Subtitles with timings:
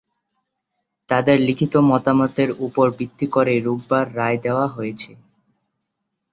[1.09, 5.11] তাদের লিখিত মতামতের ওপর ভিত্তি করেই রোববার রায় দেওয়া হয়েছে।